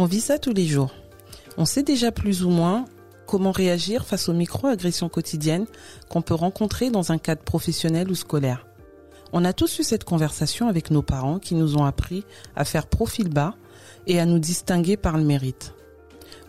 [0.00, 0.94] On vit ça tous les jours.
[1.58, 2.86] On sait déjà plus ou moins
[3.26, 5.66] comment réagir face aux micro-agressions quotidiennes
[6.08, 8.66] qu'on peut rencontrer dans un cadre professionnel ou scolaire.
[9.34, 12.24] On a tous eu cette conversation avec nos parents qui nous ont appris
[12.56, 13.56] à faire profil bas
[14.06, 15.74] et à nous distinguer par le mérite.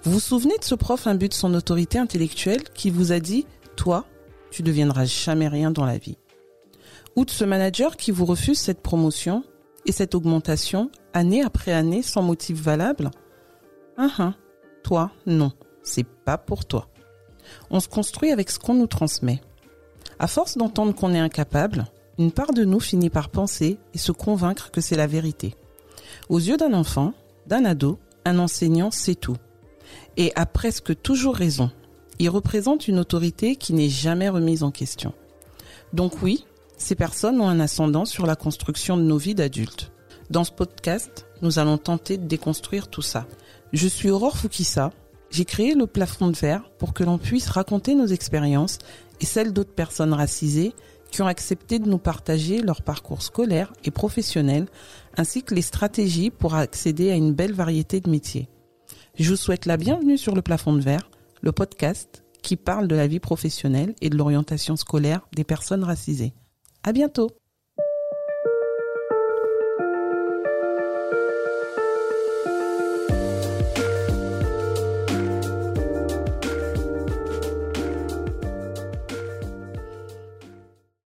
[0.04, 3.45] Vous vous souvenez de ce prof imbu de son autorité intellectuelle qui vous a dit
[3.75, 4.05] «Toi,
[4.49, 6.18] tu deviendras jamais rien dans la vie».
[7.18, 9.43] Ou de ce manager qui vous refuse cette promotion
[9.86, 13.11] et cette augmentation année après année sans motif valable
[14.04, 14.33] Ah,
[14.82, 15.51] toi, non,
[15.83, 16.87] c'est pas pour toi.
[17.69, 19.41] On se construit avec ce qu'on nous transmet.
[20.18, 21.86] À force d'entendre qu'on est incapable,
[22.18, 25.54] une part de nous finit par penser et se convaincre que c'est la vérité.
[26.29, 27.14] Aux yeux d'un enfant,
[27.46, 29.37] d'un ado, un enseignant sait tout.
[30.18, 31.69] Et a presque toujours raison.
[32.17, 35.13] Il représente une autorité qui n'est jamais remise en question.
[35.94, 39.91] Donc oui, ces personnes ont un ascendant sur la construction de nos vies d'adultes.
[40.31, 43.27] Dans ce podcast, nous allons tenter de déconstruire tout ça.
[43.73, 44.91] Je suis Aurore Fukissa.
[45.30, 48.80] J'ai créé le plafond de verre pour que l'on puisse raconter nos expériences
[49.22, 50.73] et celles d'autres personnes racisées
[51.09, 54.67] qui ont accepté de nous partager leur parcours scolaire et professionnel,
[55.16, 58.50] ainsi que les stratégies pour accéder à une belle variété de métiers.
[59.17, 61.09] Je vous souhaite la bienvenue sur le plafond de verre,
[61.41, 66.33] le podcast qui parle de la vie professionnelle et de l'orientation scolaire des personnes racisées.
[66.83, 67.41] À bientôt!